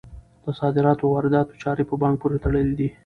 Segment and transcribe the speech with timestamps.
[0.43, 2.89] د صادراتو او وارداتو چارې په بانک پورې تړلي دي.